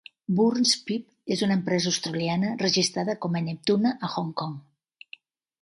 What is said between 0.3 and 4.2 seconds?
Burns, Phip és una empresa australiana registrada com a "Neptuna" a